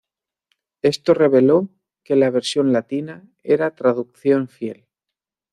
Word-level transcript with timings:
Esto 0.81 1.13
reveló 1.13 1.69
que 2.03 2.15
la 2.15 2.31
versión 2.31 2.73
latina 2.73 3.23
era 3.43 3.75
traducción 3.75 4.47
fiel. 4.47 4.87